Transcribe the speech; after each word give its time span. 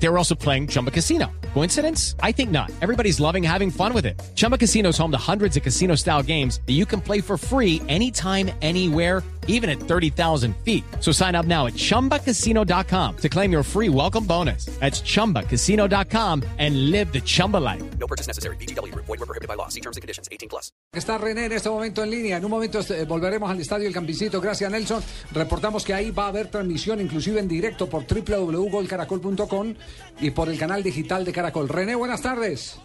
They 0.00 0.08
were 0.08 0.18
also 0.18 0.34
playing 0.34 0.68
Chumba 0.68 0.90
Casino. 0.90 1.30
Coincidence? 1.54 2.14
I 2.22 2.32
think 2.32 2.50
not. 2.50 2.70
Everybody's 2.80 3.20
loving 3.20 3.42
having 3.42 3.70
fun 3.70 3.92
with 3.92 4.06
it. 4.06 4.20
Chumba 4.34 4.56
Casino 4.56 4.90
is 4.90 4.98
home 4.98 5.10
to 5.10 5.18
hundreds 5.18 5.56
of 5.56 5.62
casino 5.62 5.94
style 5.96 6.22
games 6.22 6.60
that 6.66 6.74
you 6.74 6.86
can 6.86 7.00
play 7.00 7.20
for 7.20 7.36
free 7.36 7.82
anytime, 7.88 8.50
anywhere 8.62 9.22
even 9.48 9.68
at 9.68 9.80
30,000 9.80 10.54
feet. 10.64 10.84
So 11.00 11.10
sign 11.12 11.34
up 11.34 11.46
now 11.46 11.66
at 11.66 11.74
ChumbaCasino.com 11.74 13.16
to 13.16 13.28
claim 13.28 13.50
your 13.50 13.64
free 13.64 13.88
welcome 13.88 14.24
bonus. 14.24 14.66
That's 14.78 15.02
ChumbaCasino.com 15.02 16.44
and 16.58 16.90
live 16.92 17.12
the 17.12 17.20
Chumba 17.20 17.56
life. 17.56 17.82
No 17.98 18.06
purchase 18.06 18.28
necessary. 18.28 18.56
BGW. 18.56 18.94
Void 18.94 19.18
were 19.18 19.26
prohibited 19.26 19.48
by 19.48 19.54
law. 19.54 19.68
See 19.68 19.80
terms 19.80 19.96
and 19.96 20.02
conditions. 20.02 20.28
18 20.30 20.48
plus. 20.48 20.70
Está 20.92 21.18
René 21.18 21.46
en 21.46 21.52
este 21.52 21.68
momento 21.68 22.02
en 22.02 22.10
línea. 22.10 22.36
En 22.36 22.44
un 22.44 22.50
momento 22.50 22.80
eh, 22.80 23.04
volveremos 23.04 23.50
al 23.50 23.60
estadio 23.60 23.88
El 23.88 23.94
Campicito. 23.94 24.40
Gracias, 24.40 24.70
Nelson. 24.70 25.02
Reportamos 25.32 25.84
que 25.84 25.94
ahí 25.94 26.10
va 26.10 26.26
a 26.26 26.28
haber 26.28 26.50
transmisión, 26.50 27.00
inclusive 27.00 27.40
en 27.40 27.48
directo 27.48 27.88
por 27.88 28.04
www.golcaracol.com 28.06 29.74
y 30.20 30.30
por 30.30 30.48
el 30.48 30.58
canal 30.58 30.82
digital 30.82 31.24
de 31.24 31.32
Caracol. 31.32 31.68
René, 31.68 31.94
buenas 31.94 32.22
tardes. 32.22 32.80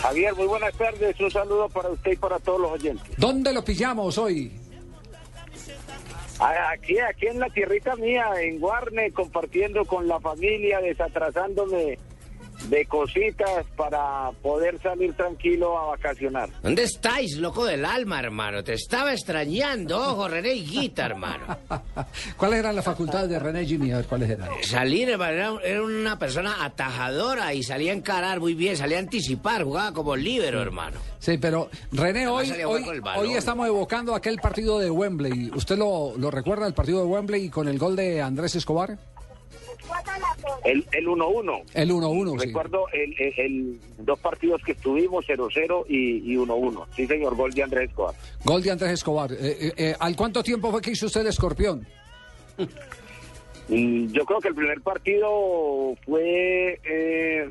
Javier, 0.00 0.34
muy 0.34 0.46
buenas 0.46 0.74
tardes. 0.74 1.18
Un 1.20 1.30
saludo 1.30 1.68
para 1.68 1.90
usted 1.90 2.12
y 2.12 2.16
para 2.16 2.38
todos 2.40 2.60
los 2.60 2.72
oyentes. 2.72 3.16
¿Dónde 3.16 3.52
lo 3.52 3.64
pillamos 3.64 4.18
hoy? 4.18 4.52
Aquí, 6.40 6.98
aquí 6.98 7.28
en 7.28 7.38
la 7.38 7.48
tierrita 7.50 7.94
mía, 7.94 8.26
en 8.40 8.58
Guarne, 8.58 9.12
compartiendo 9.12 9.84
con 9.84 10.08
la 10.08 10.18
familia, 10.18 10.80
desatrasándome 10.80 11.98
de 12.68 12.86
cositas 12.86 13.66
para 13.76 14.30
poder 14.42 14.80
salir 14.80 15.12
tranquilo 15.14 15.78
a 15.78 15.86
vacacionar. 15.86 16.48
¿Dónde 16.62 16.84
estáis, 16.84 17.36
loco 17.36 17.64
del 17.64 17.84
alma, 17.84 18.20
hermano? 18.20 18.64
Te 18.64 18.74
estaba 18.74 19.12
extrañando, 19.12 19.98
ojo, 19.98 20.28
René 20.28 20.54
y 20.54 20.64
Guita, 20.64 21.06
hermano. 21.06 21.58
¿Cuáles 22.36 22.60
eran 22.60 22.76
las 22.76 22.84
facultades 22.84 23.28
de 23.28 23.38
René 23.38 23.66
Jimmy? 23.66 23.92
A 23.92 23.98
ver, 23.98 24.06
¿cuáles 24.06 24.30
eran? 24.30 24.48
Salir, 24.62 25.10
hermano, 25.10 25.60
era, 25.60 25.68
era 25.68 25.82
una 25.82 26.18
persona 26.18 26.64
atajadora 26.64 27.52
y 27.54 27.62
salía 27.62 27.92
a 27.92 27.96
encarar 27.96 28.40
muy 28.40 28.54
bien, 28.54 28.76
salía 28.76 28.96
a 28.96 29.00
anticipar, 29.00 29.64
jugaba 29.64 29.92
como 29.92 30.16
líbero, 30.16 30.60
hermano. 30.62 30.98
Sí, 31.18 31.38
pero 31.38 31.70
René, 31.92 32.26
Además 32.26 32.50
hoy, 32.50 32.62
hoy, 32.64 33.02
hoy 33.16 33.32
estamos 33.34 33.66
evocando 33.66 34.14
aquel 34.14 34.38
partido 34.38 34.78
de 34.78 34.90
Wembley. 34.90 35.50
¿Usted 35.54 35.76
lo, 35.76 36.14
lo 36.16 36.30
recuerda, 36.30 36.66
el 36.66 36.74
partido 36.74 37.00
de 37.00 37.06
Wembley 37.06 37.48
con 37.48 37.68
el 37.68 37.78
gol 37.78 37.96
de 37.96 38.22
Andrés 38.22 38.54
Escobar? 38.54 38.98
El 40.64 40.84
el 40.92 41.06
1-1. 41.06 41.62
El 41.74 41.90
1-1, 41.90 42.40
sí. 42.40 42.46
Recuerdo 42.46 42.86
el, 42.92 43.14
el- 43.20 43.34
el- 43.38 43.80
dos 43.98 44.18
partidos 44.20 44.62
que 44.62 44.72
estuvimos, 44.72 45.24
0-0 45.26 45.84
y, 45.88 46.32
y 46.32 46.36
1-1. 46.36 46.86
Sí, 46.96 47.06
señor, 47.06 47.34
gol 47.36 47.52
de 47.52 47.62
Andrés 47.62 47.88
Escobar. 47.90 48.14
Gol 48.44 48.62
de 48.62 48.70
Andrés 48.70 48.92
Escobar. 48.92 49.32
Eh, 49.32 49.36
eh, 49.40 49.72
eh, 49.76 49.94
¿Al 49.98 50.16
cuánto 50.16 50.42
tiempo 50.42 50.70
fue 50.70 50.80
que 50.80 50.90
hizo 50.92 51.06
usted 51.06 51.20
el 51.22 51.26
escorpión? 51.28 51.86
Mm, 53.68 54.12
Yo 54.12 54.24
creo 54.24 54.40
que 54.40 54.48
el 54.48 54.54
primer 54.54 54.80
partido 54.80 55.94
fue... 56.04 56.80
eh, 56.84 57.50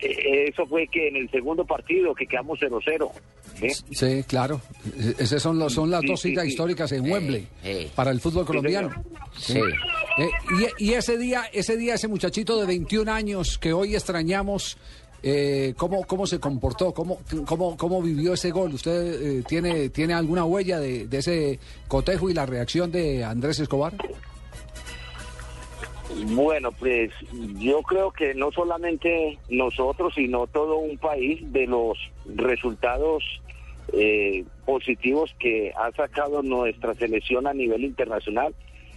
eh, 0.00 0.48
eso 0.48 0.66
fue 0.66 0.86
que 0.88 1.08
en 1.08 1.16
el 1.16 1.30
segundo 1.30 1.64
partido 1.64 2.14
que 2.14 2.26
quedamos 2.26 2.58
0-0. 2.60 3.10
¿Sí? 3.58 3.68
Sí, 3.92 4.22
claro. 4.26 4.60
Eh, 4.98 5.14
Esas 5.18 5.42
son, 5.42 5.58
los, 5.58 5.72
son 5.72 5.90
las 5.90 6.00
Sí, 6.02 6.06
dos 6.08 6.20
citas 6.20 6.44
sí. 6.44 6.50
históricas 6.50 6.92
en 6.92 7.10
Wembley 7.10 7.46
sí. 7.62 7.88
para 7.94 8.10
el 8.10 8.20
fútbol 8.20 8.44
colombiano. 8.46 8.90
Sí. 9.38 9.58
Eh, 9.58 10.28
y, 10.78 10.90
y 10.90 10.94
ese 10.94 11.16
día, 11.18 11.44
ese 11.52 11.76
día, 11.76 11.94
ese 11.94 12.08
muchachito 12.08 12.58
de 12.60 12.66
21 12.66 13.10
años 13.12 13.58
que 13.58 13.72
hoy 13.72 13.94
extrañamos, 13.94 14.76
eh, 15.22 15.74
¿cómo, 15.76 16.04
¿cómo 16.06 16.26
se 16.26 16.38
comportó? 16.38 16.92
¿Cómo, 16.92 17.20
cómo, 17.46 17.76
cómo 17.76 18.00
vivió 18.02 18.34
ese 18.34 18.50
gol? 18.50 18.74
¿Usted 18.74 19.38
eh, 19.38 19.42
tiene, 19.46 19.88
tiene 19.90 20.14
alguna 20.14 20.44
huella 20.44 20.78
de, 20.78 21.06
de 21.06 21.18
ese 21.18 21.58
cotejo 21.88 22.30
y 22.30 22.34
la 22.34 22.46
reacción 22.46 22.90
de 22.92 23.24
Andrés 23.24 23.58
Escobar? 23.60 23.94
Bueno, 26.24 26.72
pues 26.72 27.12
yo 27.58 27.82
creo 27.82 28.10
que 28.10 28.34
no 28.34 28.50
solamente 28.52 29.38
nosotros, 29.48 30.14
sino 30.14 30.46
todo 30.46 30.78
un 30.78 30.98
país 30.98 31.40
de 31.52 31.66
los 31.66 31.98
resultados 32.34 33.22
eh, 33.92 34.44
positivos 34.64 35.34
que 35.38 35.72
ha 35.76 35.92
sacado 35.92 36.42
nuestra 36.42 36.94
selección 36.94 37.46
a 37.46 37.54
nivel 37.54 37.84
internacional 37.84 38.54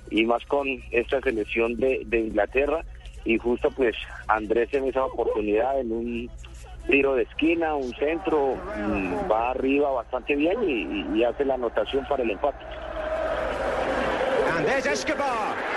y 0.10 0.26
más 0.26 0.44
con 0.46 0.68
esta 0.92 1.22
selección 1.22 1.78
de, 1.78 2.06
Inglaterra 2.12 2.84
y 3.26 3.38
justo 3.38 3.70
pues 3.72 3.96
Andrés 4.28 4.74
en 4.74 4.86
esa 4.86 5.06
oportunidad 5.06 5.80
en 5.80 5.92
un 5.92 6.30
tiro 6.90 7.16
de 7.16 7.24
esquina, 7.24 7.76
un 7.76 7.94
centro, 7.96 8.56
mm, 8.56 9.30
va 9.32 9.52
arriba 9.52 9.92
bastante 9.92 10.36
bien 10.36 10.58
y, 10.68 11.20
y- 11.20 11.24
hace 11.24 11.46
la 11.46 11.54
anotación 11.56 12.06
para 12.08 12.24
el 12.24 12.32
empate. 12.32 12.66
And 14.58 14.66
there's 14.66 14.88
Escobar. 14.88 15.69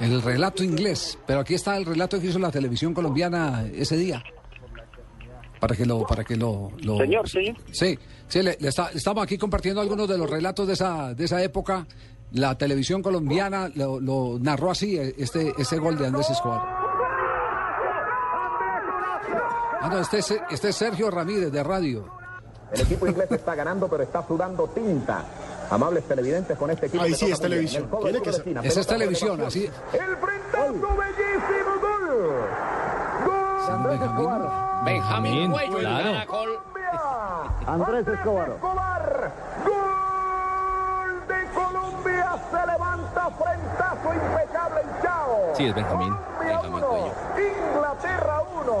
El 0.00 0.22
relato 0.22 0.62
inglés, 0.62 1.18
pero 1.26 1.40
aquí 1.40 1.54
está 1.54 1.76
el 1.76 1.84
relato 1.84 2.20
que 2.20 2.28
hizo 2.28 2.38
la 2.38 2.50
televisión 2.52 2.94
colombiana 2.94 3.64
ese 3.74 3.96
día. 3.96 4.22
Para 5.58 5.74
que 5.74 5.84
lo, 5.84 6.06
para 6.06 6.22
que 6.22 6.36
lo, 6.36 6.70
lo- 6.82 6.98
Señor, 6.98 7.28
señor. 7.28 7.56
Sí, 7.72 7.98
sí, 8.28 8.42
le, 8.42 8.56
le 8.60 8.68
está- 8.68 8.90
estamos 8.94 9.24
aquí 9.24 9.36
compartiendo 9.36 9.80
algunos 9.80 10.08
de 10.08 10.16
los 10.16 10.30
relatos 10.30 10.68
de 10.68 10.74
esa, 10.74 11.14
de 11.14 11.24
esa 11.24 11.42
época. 11.42 11.84
La 12.30 12.56
televisión 12.56 13.02
colombiana 13.02 13.68
lo, 13.74 13.98
lo 13.98 14.38
narró 14.40 14.70
así, 14.70 14.96
eh, 14.96 15.14
este, 15.18 15.52
ese 15.58 15.78
gol 15.78 15.98
de 15.98 16.06
Andrés 16.06 16.30
Escobar. 16.30 16.60
Ah, 19.80 19.88
no, 19.90 19.98
este 19.98 20.18
es, 20.18 20.34
este 20.50 20.68
es 20.68 20.76
Sergio 20.76 21.10
Ramírez 21.10 21.50
de 21.50 21.62
radio. 21.64 22.08
El 22.72 22.82
equipo 22.82 23.06
inglés 23.08 23.32
está 23.32 23.54
ganando, 23.56 23.88
pero 23.88 24.04
está 24.04 24.24
sudando 24.26 24.68
tinta. 24.68 25.24
Amables 25.70 26.04
televidentes 26.04 26.56
con 26.56 26.70
este 26.70 26.86
equipo. 26.86 27.02
Ahí 27.02 27.14
sí 27.14 27.30
es 27.30 27.40
televisión. 27.40 27.88
En 27.92 28.00
Tiene 28.00 28.22
que 28.22 28.32
ser. 28.32 28.58
Esa 28.64 28.80
es 28.80 28.86
televisión, 28.86 29.40
así. 29.42 29.70
El 29.92 30.16
frentazo, 30.16 30.96
bellísimo 30.96 31.72
gol. 31.80 32.08
Gol. 33.26 33.92
Escobar. 33.92 34.84
Benjamín 34.84 35.50
Cuello, 35.52 35.78
el 35.78 35.84
caracol. 35.84 36.58
Andrés 37.66 38.08
Escobar. 38.08 38.48
Escobar. 38.48 39.32
Gol 39.66 41.28
de 41.28 41.50
Colombia. 41.52 42.36
Se 42.50 42.66
levanta 42.66 43.30
frentazo 43.30 44.14
impecable 44.14 44.80
el 44.80 45.02
Chao. 45.02 45.52
Sí, 45.54 45.66
es 45.66 45.74
Benjamín. 45.74 46.16
Benjamín 46.40 46.74
uno, 46.74 46.86
Cuello. 46.88 47.12
Inglaterra 47.74 48.42
1. 48.64 48.74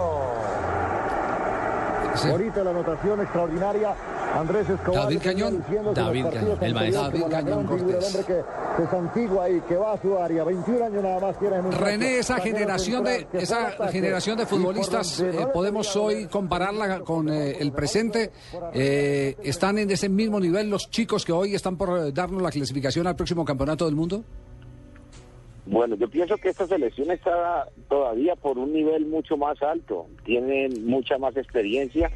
Sí. 2.14 2.30
Ahorita 2.30 2.64
la 2.64 2.70
anotación 2.70 3.20
extraordinaria. 3.20 3.94
Andrés 4.34 4.68
Escobar. 4.68 5.02
David 5.02 5.20
Cañón. 5.22 5.64
David 5.94 6.24
Cañón, 6.32 6.58
el 6.60 6.74
maestro. 6.74 7.02
David 7.02 7.22
Cañón 7.30 7.66
Cortés. 7.66 7.88
El 7.88 8.04
hombre 8.04 8.24
que 8.26 8.82
se 8.82 8.90
santigua 8.90 9.44
ahí, 9.44 9.60
que 9.68 9.76
va 9.76 9.92
a 9.92 10.02
su 10.02 10.16
área. 10.16 10.44
21 10.44 10.84
años 10.84 11.02
nada 11.02 11.20
más 11.20 11.38
tiene 11.38 11.56
en 11.56 11.66
un 11.66 11.72
René, 11.72 12.18
esa 12.18 12.38
generación 12.38 13.04
de 13.04 13.26
esa 13.32 13.88
generación 13.88 14.36
de 14.36 14.44
Y 14.44 14.46
futbolistas 14.46 15.20
eh, 15.20 15.46
podemos 15.52 15.94
hoy 15.96 16.26
compararla 16.26 17.00
con 17.00 17.28
eh, 17.28 17.56
el 17.58 17.72
presente. 17.72 18.30
Eh, 18.72 19.36
están 19.42 19.78
en 19.78 19.90
ese 19.90 20.08
mismo 20.08 20.40
nivel 20.40 20.70
los 20.70 20.90
chicos 20.90 21.24
que 21.24 21.32
hoy 21.32 21.54
están 21.54 21.76
por 21.76 22.12
darnos 22.12 22.42
la 22.42 22.50
clasificación 22.50 23.06
al 23.06 23.16
próximo 23.16 23.44
campeonato 23.44 23.86
del 23.86 23.94
mundo. 23.94 24.24
Bueno, 25.70 25.96
yo 25.96 26.08
pienso 26.08 26.38
que 26.38 26.48
esta 26.48 26.66
selección 26.66 27.10
está 27.10 27.68
todavía 27.88 28.34
por 28.36 28.56
un 28.56 28.72
nivel 28.72 29.04
mucho 29.04 29.36
más 29.36 29.60
alto, 29.62 30.06
tienen 30.24 30.86
mucha 30.86 31.18
más 31.18 31.36
experiencia, 31.36 32.10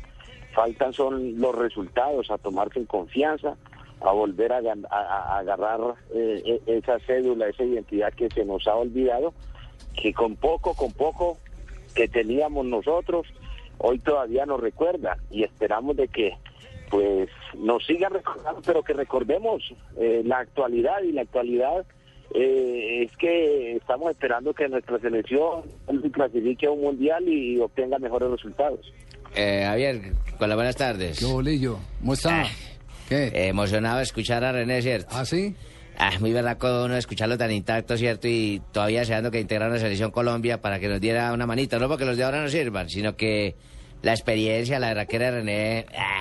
faltan 0.54 0.92
son 0.92 1.40
los 1.40 1.54
resultados, 1.54 2.30
a 2.30 2.38
tomarse 2.38 2.78
en 2.78 2.86
confianza, 2.86 3.56
a 4.00 4.12
volver 4.12 4.52
a, 4.52 4.60
a- 4.90 5.38
agarrar 5.38 5.80
eh, 6.14 6.60
e- 6.66 6.76
esa 6.78 6.98
cédula, 7.00 7.48
esa 7.48 7.64
identidad 7.64 8.12
que 8.14 8.28
se 8.30 8.44
nos 8.44 8.66
ha 8.66 8.74
olvidado, 8.74 9.32
que 10.00 10.12
con 10.12 10.36
poco, 10.36 10.74
con 10.74 10.92
poco 10.92 11.38
que 11.94 12.08
teníamos 12.08 12.66
nosotros, 12.66 13.26
hoy 13.78 13.99
todavía 13.99 14.46
nos 14.46 14.60
recuerda 14.60 15.19
y 15.31 15.44
esperamos 15.44 15.96
de 15.96 16.08
que 16.08 16.37
pues 16.90 17.28
nos 17.55 17.84
siga 17.87 18.08
recordando, 18.10 18.60
pero 18.64 18.82
que 18.82 18.93
recordemos 18.93 19.62
eh, 19.96 20.22
la 20.25 20.38
actualidad 20.40 21.02
y 21.02 21.12
la 21.12 21.22
actualidad 21.22 21.87
eh, 22.34 23.05
es 23.05 23.16
que 23.16 23.76
estamos 23.76 24.10
esperando 24.10 24.52
que 24.55 24.69
nuestra 24.69 24.98
selección 24.98 25.62
se 26.02 26.10
clasifique 26.10 26.66
a 26.66 26.70
un 26.70 26.81
mundial 26.82 27.26
y 27.28 27.58
obtenga 27.60 27.98
mejores 27.98 28.31
resultados. 28.31 28.93
Eh, 29.34 29.62
Javier, 29.64 30.12
con 30.38 30.49
las 30.49 30.56
buenas 30.56 30.76
tardes. 30.76 31.19
¿Qué 31.19 31.25
bolillo? 31.25 31.79
¿Cómo 32.00 32.14
está? 32.14 32.43
Ah. 32.43 32.49
¿Qué? 33.08 33.49
Emocionado 33.49 33.99
de 33.99 34.05
escuchar 34.05 34.44
a 34.44 34.52
René, 34.52 34.82
¿cierto? 34.82 35.08
¿Ah, 35.11 35.25
sí? 35.25 35.55
Ah, 35.99 36.12
muy 36.20 36.32
berraco 36.32 36.84
uno 36.84 36.96
escucharlo 36.96 37.37
tan 37.37 37.50
intacto, 37.50 37.96
¿cierto? 37.96 38.29
Y 38.29 38.62
todavía 38.73 39.00
deseando 39.00 39.31
que 39.31 39.40
integrara 39.40 39.75
la 39.75 39.81
selección 39.81 40.11
Colombia 40.11 40.61
para 40.61 40.81
que 40.81 40.88
nos 40.88 41.00
diera 41.00 41.32
una 41.32 41.46
manita. 41.46 41.79
No 41.79 41.88
porque 41.88 42.05
los 42.05 42.17
de 42.17 42.25
ahora 42.25 42.43
no 42.43 42.49
sirvan, 42.49 42.88
sino 42.88 43.17
que 43.17 43.56
la 44.02 44.12
experiencia, 44.12 44.79
la 44.79 44.88
berraquera 44.88 45.26
de 45.26 45.31
René... 45.32 45.87
ah, 45.96 46.20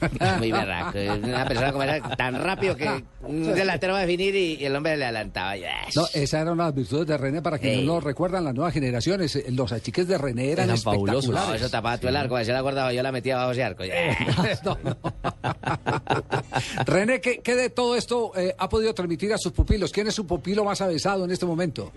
Muy 0.38 0.52
berraco. 0.52 0.98
Una 1.22 1.44
persona 1.46 1.72
como 1.72 1.82
era 1.84 2.00
tan 2.16 2.42
rápido 2.42 2.76
que 2.76 3.04
un 3.22 3.42
delantero 3.54 3.92
va 3.92 4.00
a 4.00 4.02
definir 4.02 4.34
y, 4.34 4.54
y 4.54 4.64
el 4.64 4.74
hombre 4.76 4.96
le 4.96 5.04
adelantaba. 5.04 5.56
Ya. 5.56 5.74
No, 5.94 6.06
esas 6.14 6.42
eran 6.42 6.56
las 6.58 6.74
virtudes 6.74 7.06
de 7.06 7.16
René 7.18 7.42
para 7.42 7.58
que 7.58 7.74
Ey. 7.74 7.86
no 7.86 7.94
lo 7.94 8.00
recuerdan 8.00 8.44
las 8.44 8.54
nuevas 8.54 8.72
generaciones. 8.72 9.36
Eh, 9.36 9.44
Los 9.50 9.72
achiques 9.72 10.06
de 10.08 10.16
René 10.18 10.52
eran, 10.52 10.64
Eran 10.66 10.78
fabulosos. 10.78 11.26
No, 11.26 11.36
espectaculares. 11.36 11.62
eso 11.62 11.70
tapaba 11.70 11.98
tú 11.98 12.08
el 12.08 12.16
arco. 12.16 12.38
Si 12.44 12.50
la 12.50 12.60
guardaba 12.60 12.92
yo 12.92 13.02
la 13.02 13.12
metía 13.12 13.36
bajo 13.36 13.50
ese 13.52 13.62
arco. 13.64 13.84
Ya. 13.84 13.94
No, 14.64 14.76
no. 14.82 14.96
René, 16.86 17.20
¿qué, 17.20 17.38
qué 17.38 17.54
de 17.54 17.70
todo 17.70 17.96
esto 17.96 18.32
eh, 18.36 18.54
ha 18.58 18.68
podido 18.68 18.92
transmitir 18.94 19.32
a 19.32 19.38
sus 19.38 19.52
pupilos? 19.52 19.90
¿Quién 19.92 20.06
es 20.08 20.14
su 20.14 20.26
pupilo 20.26 20.64
más 20.64 20.80
avesado 20.80 21.24
en 21.24 21.30
este 21.30 21.46
momento? 21.46 21.92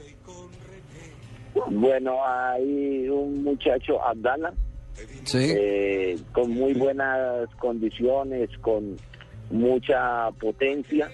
Bueno, 1.70 2.18
hay 2.26 3.08
un 3.10 3.44
muchacho, 3.44 4.02
Abdala, 4.04 4.54
Sí. 5.24 5.52
eh, 5.56 6.18
con 6.32 6.52
muy 6.52 6.74
buenas 6.74 7.50
condiciones, 7.60 8.50
con 8.60 8.98
mucha 9.52 10.32
potencia 10.40 11.10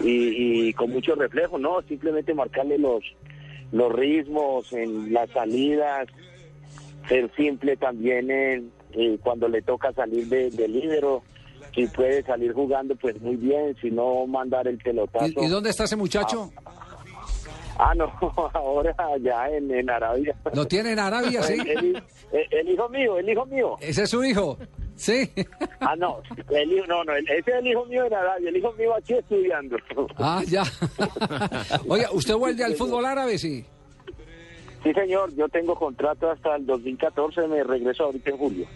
y, 0.00 0.68
y 0.68 0.72
con 0.74 0.90
mucho 0.90 1.14
reflejo, 1.14 1.58
¿no? 1.58 1.82
Simplemente 1.82 2.34
marcarle 2.34 2.78
los, 2.78 3.02
los 3.72 3.92
ritmos 3.92 4.72
en 4.72 5.12
las 5.12 5.30
salidas, 5.30 6.06
ser 7.08 7.30
simple 7.36 7.76
también 7.76 8.30
en, 8.30 8.70
eh, 8.92 9.18
cuando 9.22 9.48
le 9.48 9.62
toca 9.62 9.92
salir 9.92 10.26
de, 10.28 10.50
de 10.50 10.68
lídero. 10.68 11.22
Si 11.74 11.86
puede 11.88 12.22
salir 12.22 12.52
jugando, 12.52 12.94
pues 12.94 13.20
muy 13.20 13.34
bien, 13.34 13.74
si 13.80 13.90
no, 13.90 14.26
mandar 14.28 14.68
el 14.68 14.78
pelotazo. 14.78 15.26
¿Y, 15.26 15.44
y 15.44 15.48
dónde 15.48 15.70
está 15.70 15.84
ese 15.84 15.96
muchacho? 15.96 16.52
Ah, 17.78 17.92
no, 17.96 18.04
ahora 18.54 18.94
ya 19.20 19.48
en, 19.50 19.70
en 19.74 19.90
Arabia. 19.90 20.34
¿Lo 20.52 20.66
tiene 20.66 20.92
en 20.92 20.98
Arabia, 21.00 21.42
sí? 21.42 21.54
El, 21.66 21.96
el- 22.32 22.48
el 22.50 22.68
hijo 22.68 22.88
mío, 22.88 23.18
el 23.18 23.28
hijo 23.28 23.46
mío. 23.46 23.76
¿Ese 23.80 24.02
es 24.04 24.10
su 24.10 24.22
hijo? 24.24 24.58
Sí. 24.96 25.30
Ah, 25.80 25.94
no, 25.96 26.18
el 26.50 26.72
hijo, 26.72 26.86
no, 26.86 27.04
no, 27.04 27.12
el- 27.14 27.28
ese 27.28 27.50
es 27.50 27.56
el 27.58 27.66
hijo 27.68 27.84
mío 27.86 28.04
en 28.06 28.14
Arabia, 28.14 28.48
el 28.48 28.56
hijo 28.56 28.72
mío 28.72 28.94
aquí 28.96 29.14
estudiando. 29.14 29.76
Ah, 30.18 30.42
ya. 30.46 30.62
Oiga, 31.88 32.10
¿usted 32.12 32.34
vuelve 32.34 32.64
al 32.64 32.74
fútbol 32.74 33.04
árabe, 33.06 33.38
sí? 33.38 33.64
Sí, 34.82 34.92
señor, 34.92 35.34
yo 35.34 35.48
tengo 35.48 35.74
contrato 35.74 36.30
hasta 36.30 36.56
el 36.56 36.66
2014, 36.66 37.46
me 37.48 37.62
regreso 37.64 38.04
ahorita 38.04 38.30
en 38.30 38.36
julio. 38.36 38.66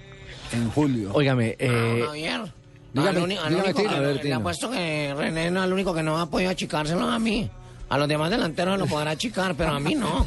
En 0.53 0.71
julio. 0.71 1.11
Óigame, 1.15 1.55
eh, 1.59 2.03
Javier. 2.07 2.41
dígame, 2.93 3.19
al 3.19 3.25
único- 3.25 3.43
al 3.43 3.49
dígame, 3.51 3.65
único- 3.69 3.81
Tino. 3.83 3.91
al- 3.91 3.97
A 3.97 4.01
ver, 4.01 4.25
le 4.25 4.35
apuesto 4.35 4.71
que 4.71 5.15
René 5.17 5.51
no 5.51 5.61
es 5.61 5.67
el 5.67 5.73
único 5.73 5.95
que 5.95 6.03
no 6.03 6.19
ha 6.19 6.27
podido 6.31 6.51
achicárselo 6.51 7.03
a 7.09 7.19
mí. 7.19 7.51
A 7.89 7.97
los 7.97 8.07
demás 8.07 8.31
delanteros 8.31 8.79
lo 8.79 8.87
podrá 8.87 9.13
achicar, 9.13 9.55
pero 9.55 9.71
a 9.71 9.81
mí 9.81 9.95
no. 9.95 10.25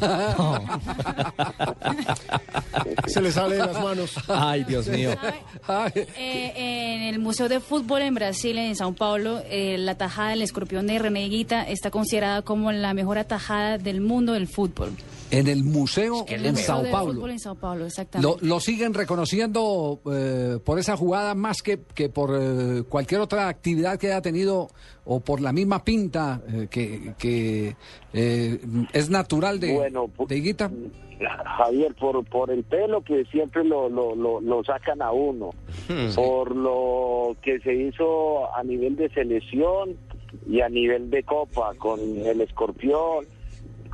Se 3.06 3.20
le 3.20 3.30
sale 3.30 3.56
de 3.56 3.66
las 3.66 3.82
manos. 3.82 4.14
ay, 4.28 4.64
Dios 4.64 4.88
mío. 4.88 5.12
Eh, 5.94 6.52
en 6.56 7.02
el 7.02 7.18
Museo 7.20 7.48
de 7.48 7.60
Fútbol 7.60 8.02
en 8.02 8.14
Brasil, 8.14 8.58
en 8.58 8.74
Sao 8.74 8.92
Paulo, 8.94 9.42
eh, 9.48 9.76
la 9.78 9.96
tajada 9.96 10.30
del 10.30 10.42
escorpión 10.42 10.86
de 10.86 10.98
René 10.98 11.26
Higuita 11.26 11.62
está 11.62 11.90
considerada 11.90 12.42
como 12.42 12.72
la 12.72 12.94
mejor 12.94 13.18
atajada 13.18 13.78
del 13.78 14.00
mundo 14.00 14.32
del 14.32 14.48
fútbol. 14.48 14.90
En 15.32 15.46
el 15.48 15.64
museo 15.64 16.24
que 16.24 16.34
en 16.36 16.42
le- 16.42 16.50
Museo 16.52 16.66
Sao 16.82 16.90
Paulo. 16.90 17.28
En 17.28 17.38
Sao 17.38 17.54
Paulo, 17.56 17.80
Lo, 17.80 17.86
exactamente. 17.86 18.46
lo 18.46 18.60
siguen 18.60 18.94
reconociendo 18.94 20.00
eh, 20.12 20.58
por 20.64 20.78
esa 20.78 20.96
jugada 20.96 21.34
más 21.34 21.62
que, 21.62 21.80
que 21.94 22.08
por 22.08 22.30
eh, 22.40 22.82
cualquier 22.88 23.20
otra 23.20 23.48
actividad 23.48 23.98
que 23.98 24.08
haya 24.08 24.20
tenido 24.22 24.68
o 25.04 25.20
por 25.20 25.40
la 25.40 25.52
misma 25.52 25.82
pinta 25.84 26.40
eh, 26.48 26.68
que, 26.70 27.14
que, 27.18 27.74
eh, 28.12 28.60
es 28.92 29.10
natural 29.10 29.58
de, 29.58 29.74
Bueno, 29.74 30.10
de 30.28 30.36
Higuita. 30.36 30.70
Javier, 31.56 31.94
por, 31.94 32.24
por 32.24 32.50
el 32.50 32.64
pelo 32.64 33.00
que 33.02 33.24
siempre 33.26 33.62
lo, 33.64 33.88
lo, 33.88 34.16
lo, 34.16 34.40
lo 34.40 34.64
sacan 34.64 35.00
a 35.02 35.12
uno, 35.12 35.50
por 36.16 36.54
lo 36.56 37.36
que 37.42 37.60
se 37.60 37.72
hizo 37.74 38.52
a 38.52 38.62
nivel 38.64 38.96
de 38.96 39.08
selección 39.10 39.96
y 40.48 40.60
a 40.62 40.68
nivel 40.68 41.10
de 41.10 41.22
copa 41.22 41.74
con 41.78 42.00
el 42.00 42.40
escorpión, 42.40 43.24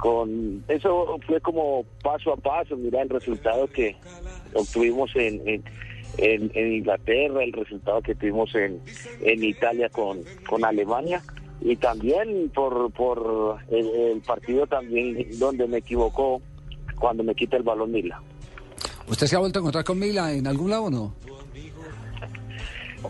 con 0.01 0.65
eso 0.69 1.19
fue 1.27 1.41
como 1.41 1.85
paso 2.03 2.33
a 2.33 2.37
paso, 2.37 2.77
mira 2.77 3.03
el 3.03 3.09
resultado 3.09 3.67
que 3.69 3.97
obtuvimos 4.55 5.11
en, 5.17 5.41
en, 5.49 5.63
en- 6.19 6.73
Inglaterra, 6.75 7.43
el 7.45 7.53
resultado 7.53 8.01
que 8.03 8.15
tuvimos 8.15 8.55
en, 8.55 8.81
en 9.21 9.45
Italia 9.45 9.89
con, 9.91 10.21
con 10.49 10.65
Alemania 10.65 11.23
y 11.61 11.77
también 11.77 12.51
por, 12.55 12.91
por 12.93 13.59
el, 13.71 13.87
el 13.89 14.21
partido 14.21 14.67
también 14.67 15.27
donde 15.39 15.67
me 15.67 15.79
equivocó 15.79 16.41
cuando 16.99 17.23
me 17.25 17.35
quita 17.35 17.57
el 17.57 17.63
balón 17.65 17.93
Mila. 17.93 18.23
¿Usted 19.09 19.27
se 19.27 19.37
ha 19.37 19.39
vuelto 19.39 19.59
a 19.59 19.63
encontrar 19.63 19.85
con 19.85 19.99
Mila 19.99 20.33
en 20.33 20.47
algún 20.47 20.71
lado 20.71 20.85
o 20.85 20.91
no? 20.91 21.15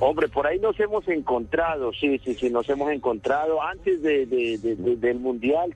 Hombre, 0.00 0.28
por 0.28 0.46
ahí 0.46 0.58
nos 0.58 0.78
hemos 0.78 1.06
encontrado, 1.08 1.92
sí, 1.92 2.18
sí, 2.24 2.34
sí, 2.34 2.50
nos 2.50 2.68
hemos 2.68 2.90
encontrado. 2.92 3.62
Antes 3.62 4.02
de, 4.02 4.26
de- 4.26 4.58
de- 4.58 4.76
de- 4.76 4.96
del 4.96 5.18
Mundial 5.18 5.74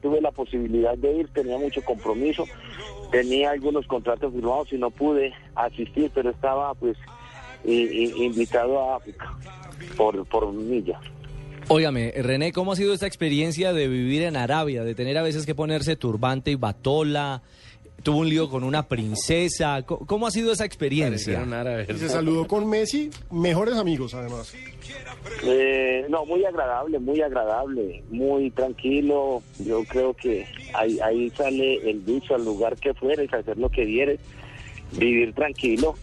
tuve 0.00 0.20
la 0.20 0.30
posibilidad 0.30 0.96
de 0.96 1.12
ir, 1.14 1.28
tenía 1.28 1.58
mucho 1.58 1.82
compromiso, 1.82 2.44
tenía 3.10 3.50
algunos 3.50 3.86
contratos 3.86 4.32
firmados 4.32 4.72
y 4.72 4.76
no 4.78 4.90
pude 4.90 5.32
asistir, 5.54 6.10
pero 6.14 6.30
estaba 6.30 6.74
pues 6.74 6.96
invitado 7.64 8.78
a 8.92 8.96
África 8.96 9.32
por, 9.96 10.24
por 10.26 10.52
Milla. 10.52 11.00
Óigame, 11.68 12.12
René, 12.16 12.52
¿cómo 12.52 12.72
ha 12.72 12.76
sido 12.76 12.92
esta 12.92 13.06
experiencia 13.06 13.72
de 13.72 13.88
vivir 13.88 14.22
en 14.22 14.36
Arabia, 14.36 14.84
de 14.84 14.94
tener 14.94 15.16
a 15.16 15.22
veces 15.22 15.46
que 15.46 15.54
ponerse 15.54 15.96
turbante 15.96 16.50
y 16.50 16.56
batola? 16.56 17.42
Tuvo 18.04 18.18
un 18.18 18.28
lío 18.28 18.48
con 18.48 18.62
una 18.62 18.86
princesa. 18.86 19.82
Co- 19.82 19.98
¿Cómo 20.06 20.26
ha 20.26 20.30
sido 20.30 20.52
esa 20.52 20.64
experiencia? 20.64 21.40
Y 21.88 21.98
se 21.98 22.08
saludó 22.10 22.46
con 22.46 22.68
Messi, 22.68 23.10
mejores 23.32 23.74
amigos 23.76 24.14
además. 24.14 24.54
Eh, 25.42 26.04
no, 26.10 26.24
muy 26.26 26.44
agradable, 26.44 26.98
muy 26.98 27.20
agradable, 27.22 28.02
muy 28.10 28.50
tranquilo. 28.50 29.42
Yo 29.58 29.84
creo 29.84 30.12
que 30.14 30.46
ahí, 30.74 31.00
ahí 31.00 31.30
sale 31.30 31.90
el 31.90 32.04
dicho 32.04 32.34
al 32.34 32.44
lugar 32.44 32.76
que 32.76 32.92
fueres, 32.94 33.32
hacer 33.32 33.56
lo 33.58 33.70
que 33.70 33.84
vieres, 33.86 34.20
vivir 34.92 35.32
tranquilo, 35.34 35.94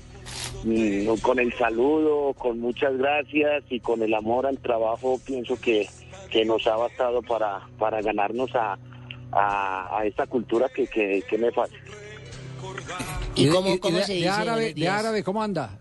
mm, 0.63 1.07
con 1.21 1.39
el 1.39 1.53
saludo, 1.53 2.33
con 2.33 2.59
muchas 2.59 2.97
gracias 2.97 3.63
y 3.69 3.79
con 3.79 4.01
el 4.01 4.13
amor 4.15 4.47
al 4.47 4.57
trabajo, 4.57 5.19
pienso 5.25 5.55
que, 5.61 5.87
que 6.31 6.45
nos 6.45 6.65
ha 6.65 6.75
bastado 6.77 7.21
para, 7.21 7.67
para 7.77 8.01
ganarnos 8.01 8.49
a, 8.55 8.77
a, 9.31 9.99
a 9.99 10.05
esta 10.05 10.27
cultura 10.27 10.67
que, 10.69 10.87
que, 10.87 11.23
que 11.29 11.37
me 11.37 11.51
falta. 11.51 11.75
¿Y 13.35 13.45
de- 13.45 13.51
cómo- 13.51 13.79
cómo 13.79 13.97
de, 13.97 14.03
se 14.03 14.11
de 14.13 14.17
dice, 14.19 14.29
árabe, 14.29 14.73
de 14.73 14.87
árabe, 14.87 15.23
¿cómo 15.23 15.41
anda? 15.41 15.77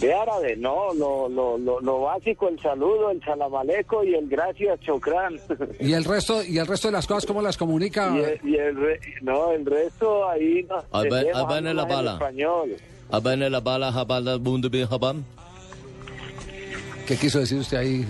De 0.00 0.12
árabe, 0.12 0.56
no, 0.56 0.92
lo, 0.92 1.28
lo, 1.28 1.56
lo, 1.56 1.80
lo 1.80 2.00
básico, 2.00 2.48
el 2.48 2.60
saludo, 2.60 3.10
el 3.12 3.22
salamaleco 3.22 4.02
y 4.02 4.14
el 4.14 4.28
gracias, 4.28 4.80
chocrán. 4.80 5.38
¿Y 5.78 5.92
el 5.92 6.02
resto 6.04 6.42
y 6.42 6.58
el 6.58 6.66
resto 6.66 6.88
de 6.88 6.92
las 6.92 7.06
cosas 7.06 7.24
cómo 7.26 7.40
las 7.40 7.56
comunica? 7.56 8.12
Y 8.12 8.18
el, 8.20 8.40
y 8.44 8.56
el 8.56 8.76
re- 8.76 9.00
no, 9.22 9.52
el 9.52 9.64
resto 9.64 10.28
ahí 10.28 10.66
no. 10.68 10.78
Ahí 10.90 11.08
va 11.08 11.58
en 11.58 11.76
la 11.76 11.82
en 11.82 11.88
bala. 11.88 12.12
español. 12.14 12.76
Abane 13.10 13.48
la 13.48 13.60
bala, 13.60 13.92
jabala, 13.92 14.34
bunde, 14.36 14.68
bin, 14.68 14.84
jabam. 14.88 15.22
¿Qué 17.06 17.16
quiso 17.16 17.38
decir 17.38 17.58
usted 17.58 17.76
ahí? 17.76 18.04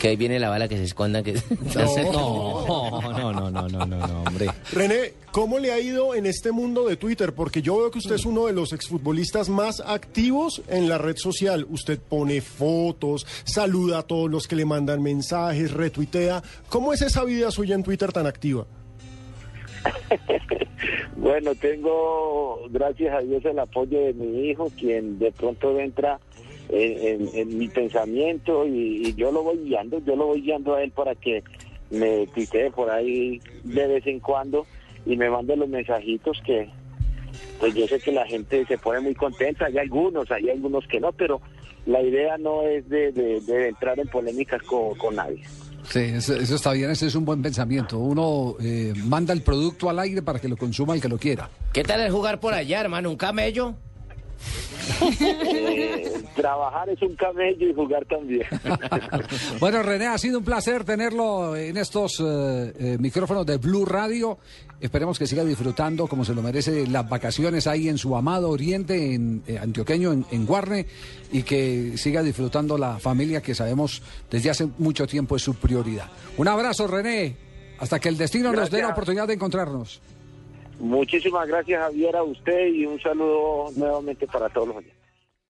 Que 0.00 0.08
ahí 0.08 0.16
viene 0.16 0.38
la 0.38 0.48
bala 0.48 0.68
que 0.68 0.76
se 0.76 0.84
esconda. 0.84 1.22
Que... 1.22 1.34
No, 1.76 3.02
no, 3.22 3.32
no, 3.32 3.50
no, 3.50 3.68
no, 3.68 3.86
no, 3.86 4.06
no, 4.06 4.22
hombre. 4.22 4.46
René, 4.72 5.14
¿cómo 5.30 5.58
le 5.58 5.72
ha 5.72 5.78
ido 5.78 6.14
en 6.14 6.26
este 6.26 6.52
mundo 6.52 6.86
de 6.86 6.96
Twitter? 6.96 7.32
Porque 7.34 7.62
yo 7.62 7.78
veo 7.78 7.90
que 7.90 7.98
usted 7.98 8.14
es 8.14 8.24
uno 8.24 8.46
de 8.46 8.52
los 8.52 8.72
exfutbolistas 8.72 9.48
más 9.48 9.80
activos 9.80 10.62
en 10.68 10.88
la 10.88 10.98
red 10.98 11.16
social. 11.16 11.66
Usted 11.68 11.98
pone 11.98 12.40
fotos, 12.40 13.26
saluda 13.44 13.98
a 13.98 14.02
todos 14.02 14.30
los 14.30 14.46
que 14.46 14.56
le 14.56 14.64
mandan 14.64 15.02
mensajes, 15.02 15.72
retuitea. 15.72 16.42
¿Cómo 16.68 16.92
es 16.92 17.02
esa 17.02 17.24
vida 17.24 17.50
suya 17.50 17.74
en 17.74 17.82
Twitter 17.82 18.12
tan 18.12 18.26
activa? 18.26 18.66
Bueno, 21.16 21.54
tengo, 21.54 22.68
gracias 22.70 23.14
a 23.14 23.20
Dios, 23.20 23.44
el 23.46 23.58
apoyo 23.58 23.98
de 23.98 24.12
mi 24.12 24.50
hijo, 24.50 24.70
quien 24.78 25.18
de 25.18 25.32
pronto 25.32 25.78
entra 25.80 26.20
en, 26.68 27.22
en- 27.22 27.28
en 27.34 27.58
mi 27.58 27.68
pensamiento 27.68 28.66
y, 28.66 29.08
y 29.08 29.14
yo 29.14 29.30
lo 29.32 29.42
voy 29.42 29.58
guiando, 29.64 29.98
yo 30.04 30.16
lo 30.16 30.26
voy 30.26 30.42
guiando 30.42 30.74
a 30.74 30.82
él 30.82 30.90
para 30.90 31.14
que 31.14 31.42
me 31.90 32.26
tuitee 32.28 32.70
por 32.70 32.90
ahí 32.90 33.40
de 33.64 33.86
vez 33.86 34.06
en 34.06 34.20
cuando 34.20 34.66
y 35.04 35.16
me 35.16 35.30
mande 35.30 35.56
los 35.56 35.68
mensajitos 35.68 36.40
que, 36.44 36.68
pues 37.60 37.74
yo 37.74 37.86
sé 37.86 38.00
que 38.00 38.10
la 38.12 38.26
gente 38.26 38.64
se 38.66 38.76
pone 38.78 39.00
muy 39.00 39.14
contenta, 39.14 39.66
hay 39.66 39.78
algunos, 39.78 40.30
hay 40.30 40.50
algunos 40.50 40.86
que 40.88 40.98
no, 41.00 41.12
pero 41.12 41.40
la 41.86 42.02
idea 42.02 42.36
no 42.38 42.62
es 42.62 42.88
de, 42.88 43.12
de- 43.12 43.40
de 43.40 43.68
entrar 43.68 43.98
en 44.00 44.08
polémicas 44.08 44.60
con, 44.64 44.96
con 44.96 45.14
nadie. 45.14 45.42
Sí, 45.84 46.00
eso, 46.00 46.34
eso 46.34 46.56
está 46.56 46.72
bien, 46.72 46.90
ese 46.90 47.06
es 47.06 47.14
un 47.14 47.24
buen 47.24 47.40
pensamiento. 47.40 48.00
Uno 48.00 48.56
eh, 48.60 48.92
manda 49.04 49.32
el 49.32 49.42
producto 49.42 49.88
al 49.88 50.00
aire 50.00 50.20
para 50.20 50.40
que 50.40 50.48
lo 50.48 50.56
consuma 50.56 50.94
el 50.96 51.00
que 51.00 51.08
lo 51.08 51.16
quiera. 51.16 51.48
¿Qué 51.72 51.84
tal 51.84 52.00
el 52.00 52.10
jugar 52.10 52.40
por 52.40 52.52
allá, 52.54 52.80
hermano? 52.80 53.08
¿Un 53.08 53.16
camello? 53.16 53.76
Eh, 55.00 56.22
trabajar 56.36 56.88
es 56.88 57.00
un 57.02 57.14
camello 57.16 57.68
y 57.68 57.74
jugar 57.74 58.04
también. 58.06 58.46
Bueno, 59.60 59.82
René, 59.82 60.06
ha 60.06 60.18
sido 60.18 60.38
un 60.38 60.44
placer 60.44 60.84
tenerlo 60.84 61.56
en 61.56 61.76
estos 61.76 62.20
eh, 62.20 62.72
eh, 62.78 62.96
micrófonos 62.98 63.46
de 63.46 63.56
Blue 63.56 63.84
Radio. 63.84 64.38
Esperemos 64.80 65.18
que 65.18 65.26
siga 65.26 65.44
disfrutando 65.44 66.06
como 66.06 66.24
se 66.24 66.34
lo 66.34 66.42
merece 66.42 66.86
las 66.86 67.08
vacaciones 67.08 67.66
ahí 67.66 67.88
en 67.88 67.98
su 67.98 68.14
amado 68.16 68.50
Oriente, 68.50 69.14
en 69.14 69.42
eh, 69.46 69.58
Antioqueño, 69.58 70.12
en, 70.12 70.26
en 70.30 70.46
Guarne, 70.46 70.86
y 71.32 71.42
que 71.42 71.96
siga 71.96 72.22
disfrutando 72.22 72.76
la 72.76 72.98
familia 72.98 73.40
que 73.40 73.54
sabemos 73.54 74.02
desde 74.30 74.50
hace 74.50 74.68
mucho 74.78 75.06
tiempo 75.06 75.36
es 75.36 75.42
su 75.42 75.54
prioridad. 75.54 76.08
Un 76.36 76.48
abrazo, 76.48 76.86
René. 76.86 77.36
Hasta 77.78 77.98
que 77.98 78.08
el 78.08 78.16
destino 78.16 78.52
nos 78.52 78.70
dé 78.70 78.80
la 78.80 78.88
oportunidad 78.88 79.26
de 79.26 79.34
encontrarnos. 79.34 80.00
Muchísimas 80.78 81.48
gracias 81.48 81.80
Javier 81.80 82.16
a 82.16 82.22
usted 82.22 82.66
y 82.66 82.86
un 82.86 83.00
saludo 83.00 83.70
nuevamente 83.76 84.26
para 84.26 84.48
todos 84.48 84.68
los 84.68 84.76
oyentes. 84.78 85.05